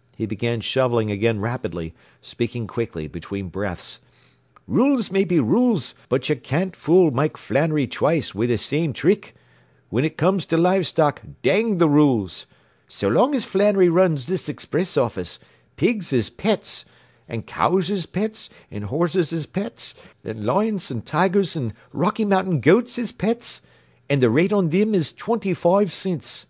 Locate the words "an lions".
20.22-20.92